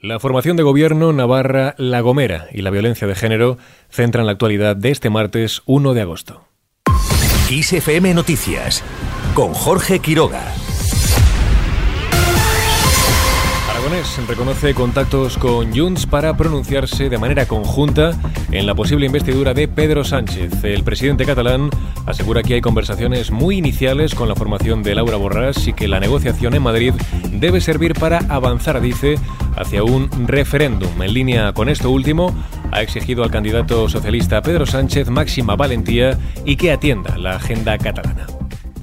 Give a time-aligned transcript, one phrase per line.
[0.00, 3.58] La formación de gobierno Navarra La Gomera y la violencia de género
[3.90, 6.44] centran la actualidad de este martes 1 de agosto.
[8.14, 8.84] Noticias
[9.34, 10.54] con Jorge Quiroga.
[14.28, 18.12] Reconoce contactos con Junts para pronunciarse de manera conjunta
[18.52, 20.62] en la posible investidura de Pedro Sánchez.
[20.62, 21.68] El presidente catalán
[22.06, 25.98] asegura que hay conversaciones muy iniciales con la formación de Laura Borràs y que la
[25.98, 26.94] negociación en Madrid
[27.32, 29.16] debe servir para avanzar, dice,
[29.56, 31.02] hacia un referéndum.
[31.02, 32.32] En línea con esto último,
[32.70, 38.28] ha exigido al candidato socialista Pedro Sánchez máxima valentía y que atienda la agenda catalana.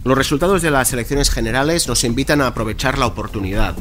[0.03, 3.75] Los resultados de las elecciones generales nos invitan a aprovechar la oportunidad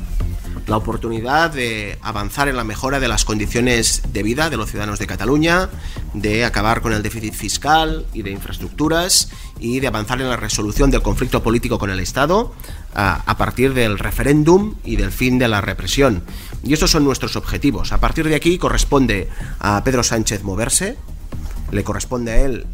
[0.67, 4.99] la oportunidad de avanzar en la mejora de las condiciones de vida de los ciudadanos
[4.99, 5.69] de Cataluña,
[6.15, 10.91] de acabar con el déficit fiscal y de infraestructuras y de avanzar en la resolución
[10.91, 12.55] del conflicto político con el Estado
[12.95, 16.23] a, partir del referéndum y del fin de la represión.
[16.63, 17.93] Y estos son nuestros objetivos.
[17.93, 19.29] A partir de aquí corresponde
[19.61, 20.97] a Pedro Sánchez moverse,
[21.73, 22.67] le corresponde a él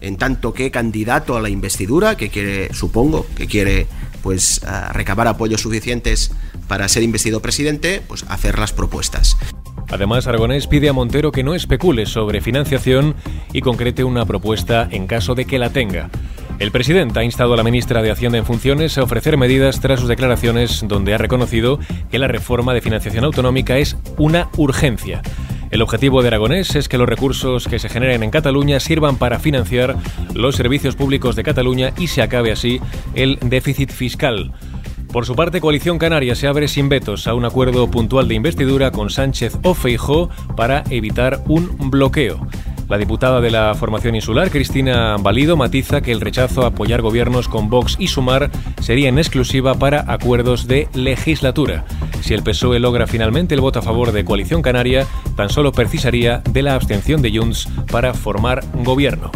[0.00, 3.86] en tanto que candidato a la investidura, que quiere, supongo, que quiere
[4.22, 4.60] pues
[4.92, 6.32] recabar apoyos suficientes
[6.68, 9.36] para ser investido presidente, pues hacer las propuestas.
[9.90, 13.14] Además, Aragonés pide a Montero que no especule sobre financiación
[13.52, 16.08] y concrete una propuesta en caso de que la tenga.
[16.58, 20.00] El presidente ha instado a la ministra de Hacienda en funciones a ofrecer medidas tras
[20.00, 21.78] sus declaraciones donde ha reconocido
[22.10, 25.22] que la reforma de financiación autonómica es una urgencia.
[25.72, 29.38] El objetivo de Aragonés es que los recursos que se generen en Cataluña sirvan para
[29.38, 29.96] financiar
[30.34, 32.78] los servicios públicos de Cataluña y se acabe así
[33.14, 34.52] el déficit fiscal.
[35.10, 38.90] Por su parte, Coalición Canaria se abre sin vetos a un acuerdo puntual de investidura
[38.90, 42.46] con Sánchez o Feijó para evitar un bloqueo.
[42.88, 47.48] La diputada de la formación insular, Cristina Valido, matiza que el rechazo a apoyar gobiernos
[47.48, 51.84] con Vox y Sumar sería en exclusiva para acuerdos de legislatura.
[52.20, 56.42] Si el PSOE logra finalmente el voto a favor de Coalición Canaria, tan solo precisaría
[56.50, 59.30] de la abstención de Junts para formar gobierno.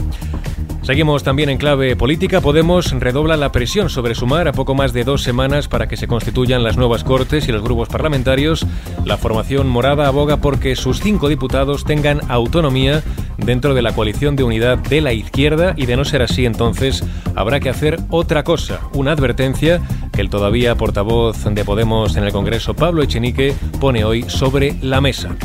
[0.86, 2.40] Seguimos también en clave política.
[2.40, 6.06] Podemos redobla la presión sobre Sumar a poco más de dos semanas para que se
[6.06, 8.64] constituyan las nuevas Cortes y los grupos parlamentarios.
[9.04, 13.02] La formación morada aboga porque sus cinco diputados tengan autonomía
[13.36, 17.02] dentro de la coalición de unidad de la izquierda y de no ser así entonces
[17.34, 22.32] habrá que hacer otra cosa, una advertencia que el todavía portavoz de Podemos en el
[22.32, 25.36] Congreso, Pablo Echenique, pone hoy sobre la mesa.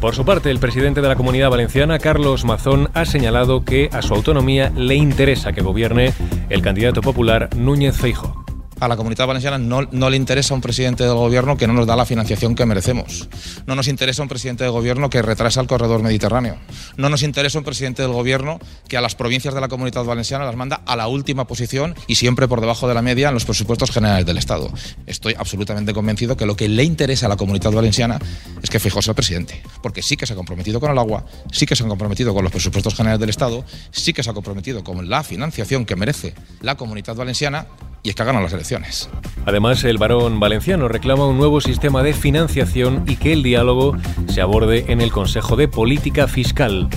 [0.00, 4.00] Por su parte, el presidente de la Comunidad Valenciana, Carlos Mazón, ha señalado que a
[4.00, 6.14] su autonomía le interesa que gobierne
[6.48, 8.39] el candidato popular Núñez Feijóo
[8.80, 11.96] a la comunidad valenciana no, le interesa un presidente del gobierno que no nos da
[11.96, 13.28] la financiación que merecemos.
[13.66, 16.56] No nos interesa un presidente del gobierno que retrasa el corredor mediterráneo.
[16.96, 18.58] No nos interesa un presidente del gobierno
[18.88, 22.14] que a las provincias de la comunidad valenciana las manda a la última posición y
[22.14, 24.70] siempre por debajo de la media en los presupuestos generales del Estado.
[25.06, 28.18] Estoy absolutamente convencido que lo que le interesa a la comunidad valenciana
[28.62, 31.66] es que Feijóo sea presidente, porque sí que se ha comprometido con el agua, sí
[31.66, 34.82] que se ha comprometido con los presupuestos generales del Estado, sí que se ha comprometido
[34.82, 37.66] con la financiación que merece la comunidad valenciana
[38.02, 39.10] y es que ganan las elecciones.
[39.46, 43.96] Además, el varón valenciano reclama un nuevo sistema de financiación y que el diálogo
[44.28, 46.88] se aborde en el Consejo de Política Fiscal.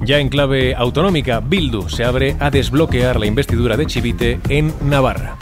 [0.00, 5.36] Ya en clave autonómica, Bildu se abre a desbloquear la investidura de Chivite en Navarra.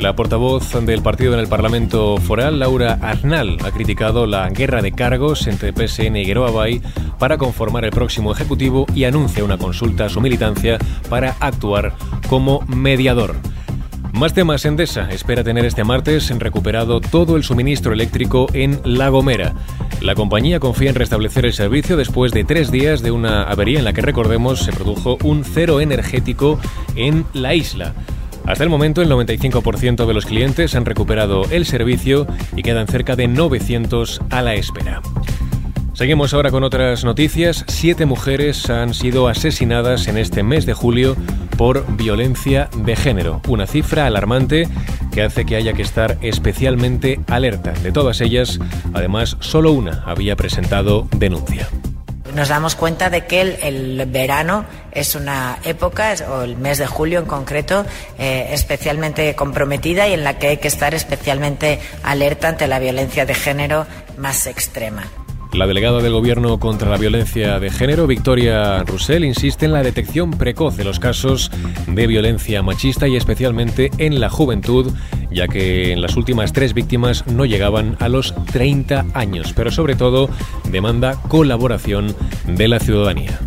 [0.00, 4.92] La portavoz del partido en el Parlamento Foral, Laura Arnal, ha criticado la guerra de
[4.92, 6.80] cargos entre PSN y Bay
[7.18, 10.78] para conformar el próximo Ejecutivo y anuncia una consulta a su militancia
[11.10, 11.92] para actuar
[12.30, 13.36] como mediador.
[14.14, 14.64] Más temas.
[14.64, 19.54] Endesa espera tener este martes recuperado todo el suministro eléctrico en La Gomera.
[20.00, 23.84] La compañía confía en restablecer el servicio después de tres días de una avería en
[23.84, 26.58] la que, recordemos, se produjo un cero energético
[26.96, 27.94] en la isla.
[28.50, 32.26] Hasta el momento, el 95% de los clientes han recuperado el servicio
[32.56, 35.02] y quedan cerca de 900 a la espera.
[35.92, 37.64] Seguimos ahora con otras noticias.
[37.68, 41.14] Siete mujeres han sido asesinadas en este mes de julio
[41.56, 43.40] por violencia de género.
[43.46, 44.66] Una cifra alarmante
[45.12, 47.70] que hace que haya que estar especialmente alerta.
[47.70, 48.58] De todas ellas,
[48.92, 51.68] además, solo una había presentado denuncia
[52.34, 57.20] nos damos cuenta de que el, verano es una época, o el mes de julio
[57.20, 57.84] en concreto,
[58.18, 63.26] eh, especialmente comprometida y en la que hay que estar especialmente alerta ante la violencia
[63.26, 63.86] de género
[64.16, 65.04] más extrema.
[65.52, 70.30] La delegada del Gobierno contra la violencia de género, Victoria Roussel, insiste en la detección
[70.30, 71.50] precoz de los casos
[71.88, 74.92] de violencia machista y especialmente en la juventud,
[75.32, 79.96] ya que en las últimas tres víctimas no llegaban a los 30 años, pero sobre
[79.96, 80.30] todo
[80.70, 82.14] demanda colaboración
[82.46, 83.40] de la ciudadanía.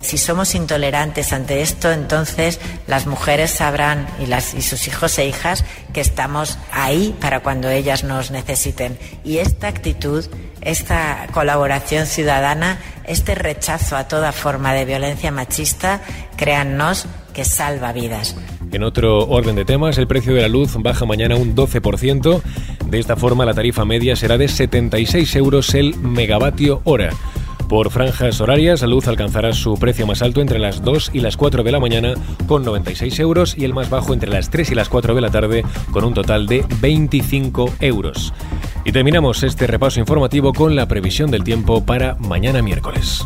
[0.00, 5.28] Si somos intolerantes ante esto, entonces las mujeres sabrán y, las, y sus hijos e
[5.28, 8.98] hijas que estamos ahí para cuando ellas nos necesiten.
[9.24, 10.24] Y esta actitud,
[10.62, 16.00] esta colaboración ciudadana, este rechazo a toda forma de violencia machista,
[16.34, 18.36] créannos que salva vidas.
[18.72, 22.40] En otro orden de temas, el precio de la luz baja mañana un 12%.
[22.86, 27.10] De esta forma, la tarifa media será de 76 euros el megavatio hora.
[27.70, 31.36] Por franjas horarias, la luz alcanzará su precio más alto entre las 2 y las
[31.36, 32.14] 4 de la mañana
[32.48, 35.30] con 96 euros y el más bajo entre las 3 y las 4 de la
[35.30, 38.34] tarde con un total de 25 euros.
[38.84, 43.24] Y terminamos este repaso informativo con la previsión del tiempo para mañana miércoles.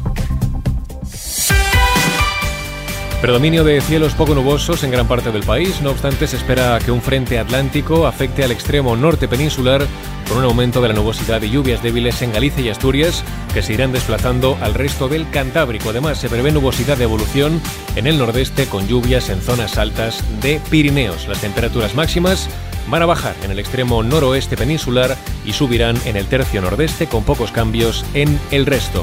[3.24, 6.90] Predominio de cielos poco nubosos en gran parte del país, no obstante se espera que
[6.90, 9.86] un frente atlántico afecte al extremo norte peninsular
[10.28, 13.24] con un aumento de la nubosidad y lluvias débiles en Galicia y Asturias
[13.54, 15.88] que se irán desplazando al resto del Cantábrico.
[15.88, 17.62] Además se prevé nubosidad de evolución
[17.96, 21.26] en el nordeste con lluvias en zonas altas de Pirineos.
[21.26, 22.50] Las temperaturas máximas
[22.90, 25.16] van a bajar en el extremo noroeste peninsular
[25.46, 29.02] y subirán en el tercio nordeste con pocos cambios en el resto.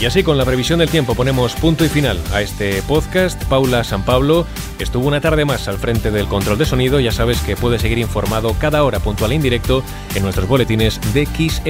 [0.00, 3.42] Y así con la previsión del tiempo ponemos punto y final a este podcast.
[3.44, 4.46] Paula San Pablo
[4.78, 7.00] estuvo una tarde más al frente del control de sonido.
[7.00, 9.82] Ya sabes que puedes seguir informado cada hora puntual e indirecto
[10.14, 11.62] en nuestros boletines de Kiss.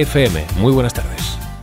[0.57, 1.54] Muy buenas tardes.